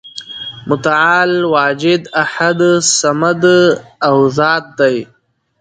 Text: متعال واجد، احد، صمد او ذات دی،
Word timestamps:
متعال 0.69 1.31
واجد، 1.55 2.01
احد، 2.23 2.59
صمد 2.99 3.43
او 4.07 4.17
ذات 4.37 4.65
دی، 4.77 4.95